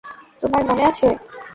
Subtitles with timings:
[0.41, 1.07] তোমার মনে আছে!